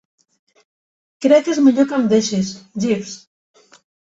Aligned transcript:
Crec 1.27 1.45
que 1.47 1.53
és 1.53 1.61
millor 1.67 1.87
que 1.91 1.99
em 1.99 2.09
deixis, 2.15 2.51
Jeeves. 2.87 3.17